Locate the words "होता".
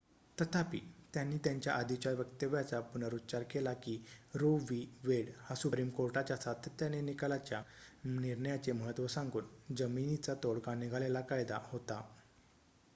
11.63-12.01